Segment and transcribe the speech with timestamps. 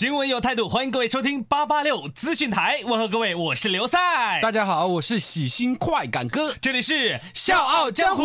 [0.00, 2.80] 新闻有态度，欢迎各位收听八八六资讯台。
[2.86, 8.22] 问候各位，我是刘赛，大家好，我是喜新快感哥，这里是笑傲江湖。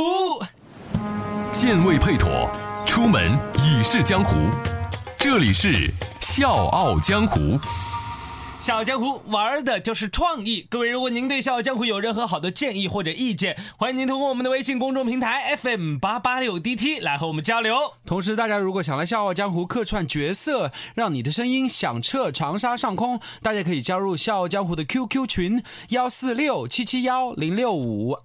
[1.52, 2.50] 剑未配妥，
[2.86, 4.38] 出门已是江湖。
[5.20, 7.60] 这里是笑傲江湖。
[8.66, 10.66] 笑傲江湖玩的就是创意。
[10.72, 17.78] 各位，如果您对笑傲江湖有任何好的建议或者意见，欢迎您通过我们的微信公众平台 FM 八八六 DT 来和我们交流。
[18.08, 28.18] 同时，大家如果想来《笑傲江湖》客串角色，让你的声音响彻长沙上空，大家可以加入《笑傲江湖》的 QQ 群幺四六七七幺零六五。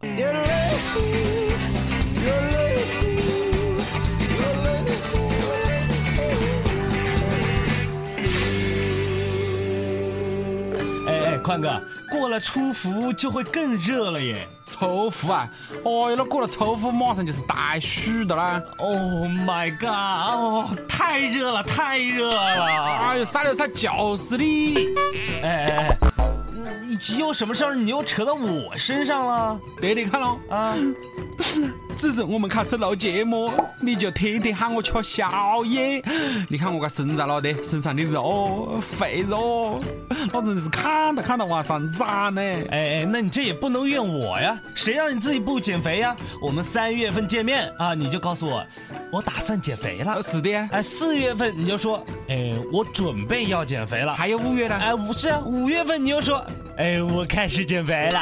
[12.10, 14.46] 过了初伏就会更热了耶。
[14.66, 15.50] 初伏啊，
[15.82, 18.62] 哦哟，那过了初伏马上就是大暑的啦。
[18.78, 19.88] Oh my god！
[19.88, 22.84] 哦，太热了，太热了！
[23.00, 24.94] 哎呦，撒了撒就是你。
[25.42, 25.98] 哎哎哎，
[27.08, 27.74] 你有什么事儿？
[27.74, 30.74] 你又扯到我身上了对的，看喽，啊？
[32.00, 36.02] 自从我们开始录节目，你就天天喊我吃宵夜。
[36.48, 39.78] 你看我个身材了的，身上的肉、肥肉，
[40.32, 42.40] 那真的是看都看到往上长呢。
[42.70, 46.16] 哎哎，那你这也不能怨我呀，谁让你自己不减肥呀？
[46.40, 48.64] 我们三月份见面啊，你就告诉我，
[49.12, 50.22] 我打算减肥了呃。
[50.22, 54.14] 是的，哎，四月份你就说，哎，我准备要减肥了。
[54.14, 54.74] 还有五月呢。
[54.74, 56.42] 哎，不是啊，五月份你就说，
[56.78, 58.20] 哎，我开始减肥了。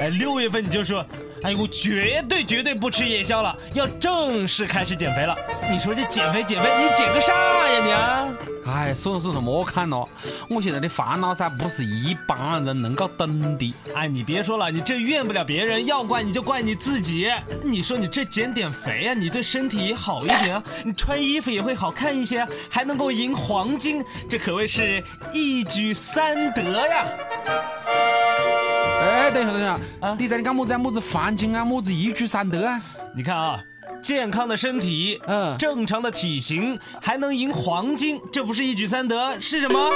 [0.00, 1.06] 哎，六月份你就说，
[1.42, 5.34] 哎，我绝对绝对不吃夜宵了，要正式开始减肥了。
[5.70, 8.28] 你说这减肥减肥，你减个啥呀你啊？
[8.66, 10.06] 哎，算了算了莫看了，
[10.48, 13.74] 我现在的烦恼噻，不是一般人能够懂的。
[13.94, 17.28] 哎，你别说了，你这怨不了别人，要怪你就怪你自己。
[17.64, 27.06] 你说你这减点肥啊，你对身体好一点啊， 你穿衣服也会好看一些，还能够赢黄金，这可谓是一举三得呀。
[29.30, 30.78] 哎，等一下，等一下，啊你在你讲么子啊？
[30.78, 31.64] 么子黄金啊？
[31.64, 32.82] 么子一举三得啊？
[33.14, 33.60] 你看啊，
[34.02, 39.88] 健康的身体，嗯正常的体型，还能赢黄金，这不是一举三得是什么？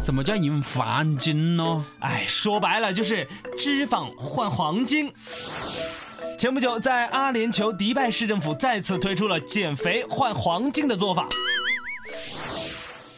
[0.00, 1.84] 什么叫赢黄金呢？
[2.00, 3.28] 哎，说白了就是
[3.58, 5.12] 脂肪换黄金。
[6.38, 11.28] 前不久，在阿联酋迪拜市政府再次推出了减肥换黄金的做法。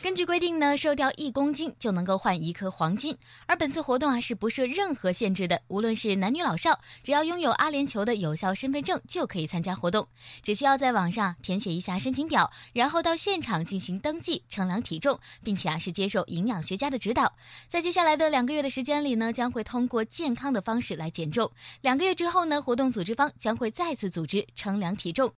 [0.02, 3.16] 根据规定呢，瘦掉一公斤就能够换一颗黄金。
[3.46, 10.08] 而本次活动啊是不设任何限制的，无论是男女老少，只要拥有阿联酋的有效身份证就可以参加活动。
[10.42, 17.32] 只需要在网上填写一下申请表，然后到现场进行登记、称量体重，并且啊是接受营养学家的指导。
[17.68, 21.48] 在接下来的两个月的时间里呢，将会通过健康的方式来减重。
[21.80, 25.32] 两个月之后呢，活动组织方将会再次组织称量体重。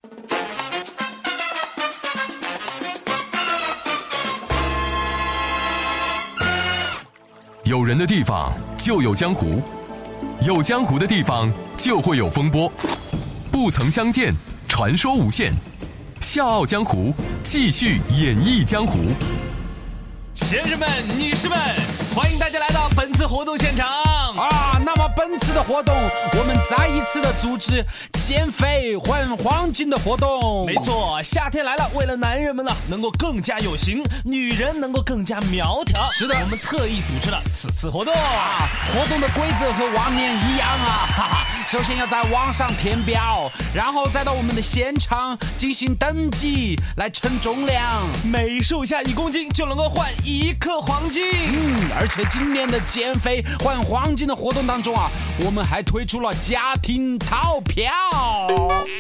[7.75, 9.61] 有人的地方就有江湖，
[10.47, 12.73] 有江湖的地方就会有风波。
[13.51, 14.33] 不曾相见，
[14.69, 15.53] 传说无限。
[16.21, 19.01] 笑傲江湖，继续演绎江湖。
[20.35, 21.59] 先生们、女士们，
[22.15, 23.89] 欢迎大家来到本次活动现场。
[23.89, 25.95] 啊，那么本次的活动，
[26.37, 27.85] 我们再一次的组织
[28.19, 30.67] 减肥换黄金的活动。
[30.67, 38.13] 没，错，夏天来了，为了男人们呢能够更加有型，女人能够更加苗条，是的我们特意组织了此次活动。
[38.13, 41.47] 啊，活动的规则和往年一样啊， 哈哈。
[41.67, 48.07] 首先要在网上填表，然后再到我们的现场进行登记，来称重量。
[48.25, 51.25] 每瘦下一公斤就能够换一克黄金。
[51.53, 55.11] 嗯，而且今年的减肥换黄金的活动当中啊，
[55.45, 57.93] 我们还推出了家庭套票。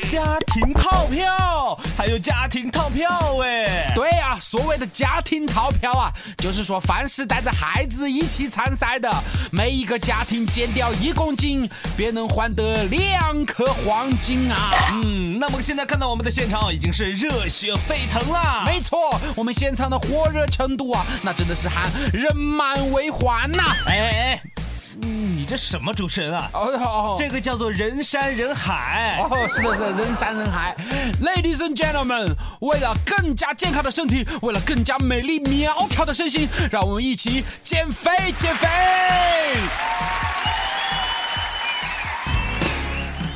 [0.09, 3.09] 家庭套票，还有家庭套票
[3.43, 3.91] 哎。
[3.95, 9.11] 对呀、所谓的家庭套票啊，就是说凡是带着孩子一起参赛的，
[9.51, 14.71] 每一个家庭减掉一公斤，便能换得两颗黄金啊！
[15.03, 18.65] 嗯，那么现在看到我们的现场已经是热血沸腾啦。
[18.67, 24.51] 没错，我们现场的火热程度啊，那真的是喊人满为患呐、哎哎哎，嗯
[25.45, 26.49] 你这什么主持人啊？
[26.55, 29.19] 哦哦，这个叫做人山人海。
[29.21, 30.75] 哦，是的，是的人山人海。
[31.23, 38.67] Ladies and gentlemen，为了更加健康的身体，为了更加美丽苗条的身心，让我们一起减肥减肥。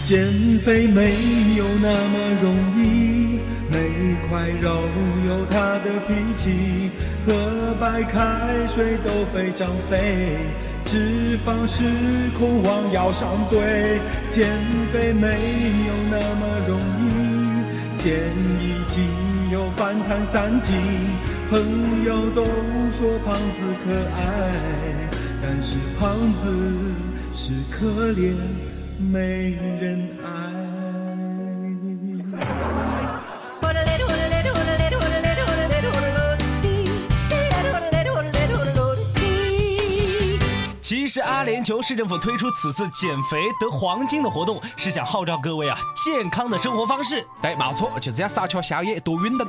[0.02, 1.12] 减肥没
[1.58, 3.38] 有那么容易，
[3.68, 4.70] 每块肉
[5.26, 6.90] 有它的脾气，
[7.26, 10.38] 喝白开水都非常肥，
[10.88, 11.84] 脂肪是
[12.38, 13.60] 空往腰上堆。
[14.30, 14.48] 减
[14.90, 15.28] 肥没
[15.86, 17.04] 有那么容易，
[17.98, 18.08] 减
[18.58, 19.04] 一斤
[19.52, 20.74] 又反弹三斤，
[21.50, 21.60] 朋
[22.06, 22.42] 友都
[22.90, 24.54] 说胖子可爱，
[25.42, 26.94] 但是胖子
[27.34, 28.32] 是可怜。
[28.98, 30.37] 没人爱。
[41.08, 47.26] 其实阿联酋市政府推出此次减肥得黄金的活动，是想号召各位啊健康的生活方式。
[47.40, 49.48] 对，没错，就是要少吃宵夜，多运动。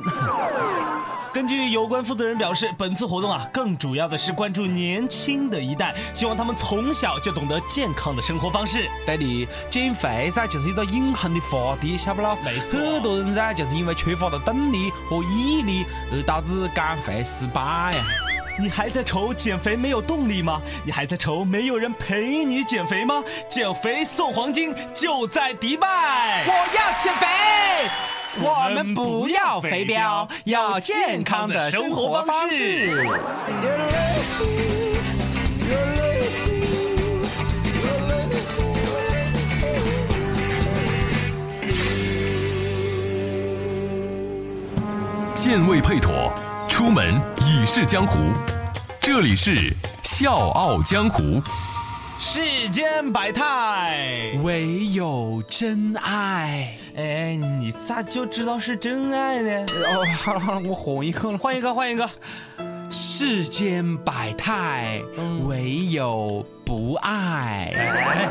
[1.34, 8.88] 根据有关负责人表示，本次活动啊，更主要的是关注年轻的一代，希望他们从小就懂得健康的生活方式。
[9.04, 12.38] 对的，减肥噻，就是一个永恒的话题，晓不咯？
[12.42, 17.60] 没错很多人噻，就是因为缺乏了动力和毅力，而导致减肥失败
[17.92, 18.29] 呀。
[18.58, 20.60] 你还在愁减肥没有动力吗？
[20.84, 23.22] 你还在愁没有人陪你减肥吗？
[23.48, 26.44] 减肥送黄金就在迪拜。
[26.46, 27.26] 我要减肥，
[28.42, 32.90] 我们不要肥膘，要健康的生活方式。
[45.34, 46.30] 健胃配妥，
[46.80, 48.18] 出门已是江湖。
[49.02, 49.70] 这里是
[50.02, 51.38] 笑傲江湖。
[52.18, 56.74] 世间百态，唯有真爱。
[56.96, 59.66] 哎，你咋就知道是真爱呢？
[59.92, 61.36] 哦，好了好了，我哄一个了。
[61.36, 62.08] 换一个，换一个。
[62.90, 65.02] 世间百态，
[65.46, 67.74] 唯有不爱。
[67.76, 68.28] 哎，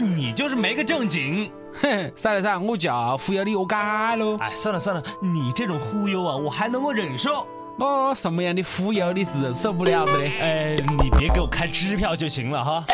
[0.00, 1.52] 你就是没个正经。
[1.82, 4.38] 哼，算了算了，我就要忽悠你恶改喽。
[4.38, 7.46] 哎，算了算了，你这种忽悠啊，我还能够忍受。
[7.80, 10.32] 我什么样的忽悠你是忍受不了的嘞？
[10.40, 12.84] 哎，你别给我开支票就行了哈。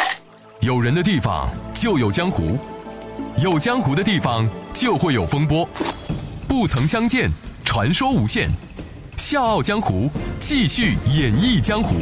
[0.60, 2.58] 有人的地方就有江湖，
[3.38, 5.66] 有江湖的地方就会有风波。
[6.46, 7.30] 不曾相见，
[7.64, 8.50] 传说无限。
[9.16, 11.94] 笑傲江湖，继续演绎江湖。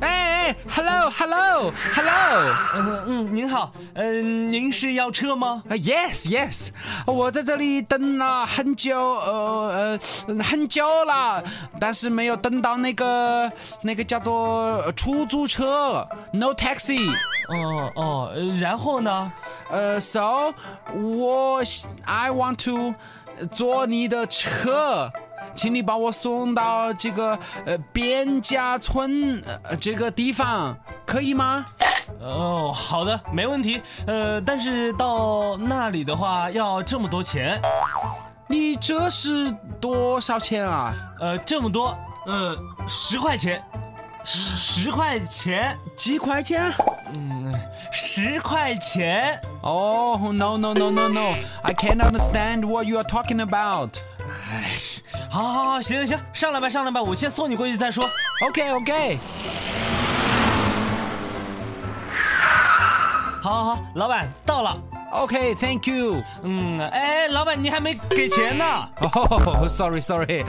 [0.00, 0.08] 哎
[0.48, 5.62] 哎，hello hello hello，嗯嗯，您好，嗯、您是要车吗？
[5.68, 6.68] 啊 yes yes，
[7.06, 11.42] 我在这里等了很久，呃呃很久了，
[11.80, 13.50] 但是没有等到那个
[13.82, 17.10] 那个叫做出租车，no taxi。
[17.48, 19.32] 哦哦，呃然后呢？
[19.70, 20.52] 呃，so
[20.94, 21.62] 我
[22.04, 22.94] I want to
[23.52, 25.12] 坐你的车，
[25.58, 31.66] 请你把我送到这个呃边家村呃这个地方，可以吗？
[32.20, 33.82] 哦，好的，没问题。
[34.06, 37.60] 呃，但是到那里的话要这么多钱，
[38.46, 40.94] 你这是多少钱啊？
[41.18, 41.92] 呃，这么多，
[42.26, 42.56] 呃，
[42.88, 43.60] 十块钱，
[44.24, 46.72] 十十块钱，几块钱？
[47.14, 47.52] 嗯
[47.90, 49.40] 十块钱。
[49.62, 51.34] Oh no no no no no!
[51.62, 53.98] I can't understand what you are talking about.
[55.12, 58.04] 哎，好好好，行行行，上来吧上来吧，我先送你过去再说。
[58.46, 59.18] OK OK，
[63.42, 64.76] 好好好，老板到了。
[65.10, 66.22] OK，Thank、you。
[66.42, 68.64] 嗯，哎，老板你还没给钱呢。
[69.00, 70.44] 哦、sorry，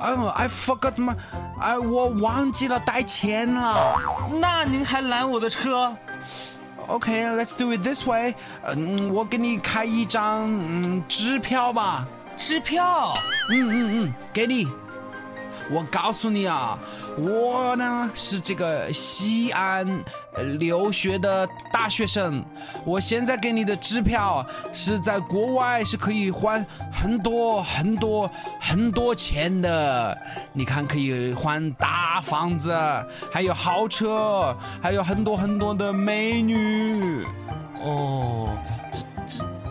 [0.00, 1.14] 哦、i forgot my，
[1.60, 3.94] 哎，我忘记了带钱了。
[4.40, 5.94] 那您还拦我的车
[6.88, 8.34] ？OK，let's、do it this way。
[8.64, 12.04] 嗯，我给你开一张嗯支票吧。
[12.36, 13.12] 支票？
[13.50, 14.68] 嗯嗯嗯，给你。
[15.72, 16.76] 我告诉你啊，
[17.16, 19.86] 我呢是这个西安
[20.58, 22.44] 留学的大学生，
[22.84, 28.28] 我现在给你的支票是在国外是可以换很多很多
[28.60, 30.18] 很多钱的。
[30.52, 32.76] 你看，可以换大房子，
[33.30, 37.24] 还有豪车，还有很多很多的美女。
[37.80, 38.48] 哦，
[38.92, 39.04] 这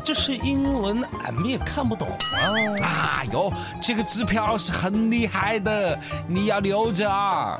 [0.10, 2.82] 这这是英文，俺们也看不懂啊。
[2.82, 7.60] 啊哟，这个支票是很厉害的，你要留着啊。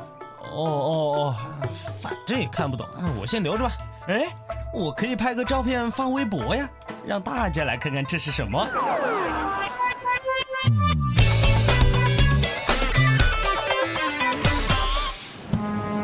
[0.50, 1.36] 哦哦哦，
[2.02, 3.70] 反正也看不懂，嗯我先留着吧。
[4.08, 4.26] 哎，
[4.74, 6.68] 我可以拍个照片发微博呀，
[7.06, 8.66] 让大家来看看这是什么。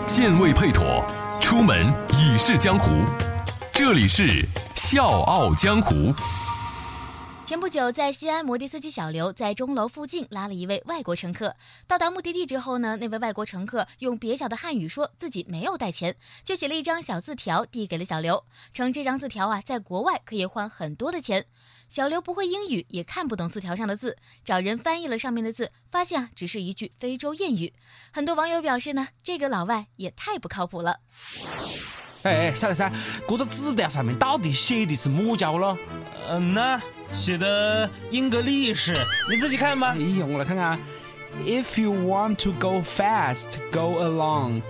[0.06, 1.04] 健胃配妥，
[1.40, 3.02] 出门已是江湖。
[3.78, 4.42] 这里是
[4.74, 6.10] 笑傲江湖。
[7.44, 11.54] 前不久，在西安，摩的司机小刘在钟楼附近拉了一位外国乘客。
[11.86, 21.44] 到达目的地之后呢，那位外国乘客用蹩脚的汉语说自己没有带钱，就写了一张小字条递给了小刘，称这张字条啊，在国外可以换很多的钱。
[21.86, 27.74] 小刘不会英语，也看不懂字条上的字，找人翻译了上面的字，发现啊，只是一句非洲谚语。
[28.10, 31.00] 很多网友表示呢，这个老外也太不靠谱了。
[32.26, 32.90] 哎，小刘噻，
[33.28, 35.78] 这个纸条上面到底写的是么家伙咯？
[36.28, 36.80] 嗯呐，
[37.12, 38.92] 写的英格力士，
[39.30, 39.98] 你自己看吧哎。
[40.18, 40.78] 呀，我来看看。
[41.44, 44.62] If you want to go fast, go along.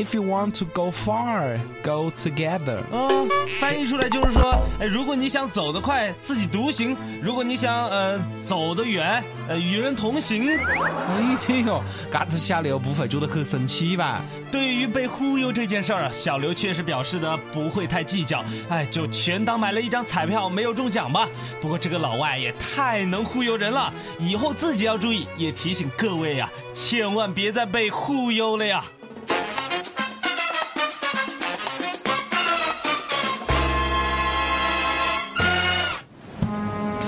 [0.00, 2.82] If you want to go far, go together.
[2.90, 3.28] 嗯，
[3.60, 10.48] 翻译出来就是说，哎，如果你想走得快，自己独行；如果你想呃走得远，呃与人同行。
[10.48, 14.22] 哎呦，嘎子小刘不会觉得很生气吧？
[14.50, 21.28] 对于被忽悠这件事儿啊，小刘确实表示的不会太计较，哎，就全当买了一张彩票没有中奖吧。
[21.60, 28.82] 不过这个老外也太能忽悠人了，以后自己要注意，也提醒各位呀、千万别再被忽悠了呀。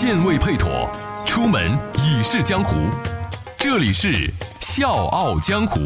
[0.03, 0.91] 剑未配妥，
[1.25, 2.75] 出门已是江湖。
[3.57, 4.09] 这里是
[4.59, 5.81] 《笑傲江湖》。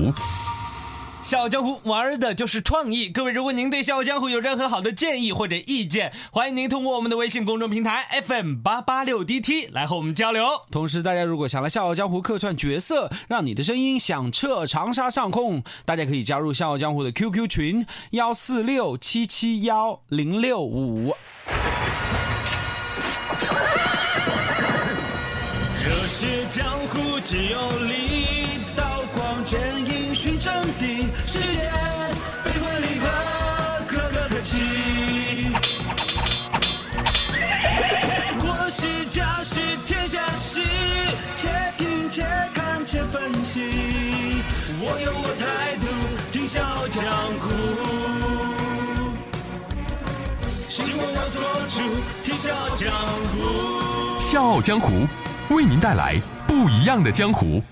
[1.23, 3.11] 笑傲江湖玩的就是创意。
[3.11, 10.47] 各位，如果您对笑傲江湖有任何好的建议或者意见，欢迎您通过我们的微信公众平台 FM 八八六 DT 来和我们交流。
[10.71, 21.15] 同时，大家如果想来《笑傲江湖》客串角色，让你的声音响彻长沙上空，大家可以加入《笑傲江湖》的 QQ 群幺四六七七幺零六五。
[26.17, 31.71] 热血江湖皆有理，刀光剑影寻真谛，世间
[32.43, 33.07] 悲欢离合，
[33.87, 34.63] 可歌可泣。
[38.39, 40.63] 我是家是天下事，
[41.37, 43.61] 且听且看且分析。
[44.81, 45.87] 我有我态度，
[46.33, 47.05] 听笑傲江
[47.43, 47.45] 湖。
[50.67, 51.83] 希望我做主，
[52.25, 52.91] 听笑傲江
[53.29, 53.35] 湖。
[54.21, 54.93] 《笑傲江湖》
[55.49, 57.63] 为您带来不一样的江湖。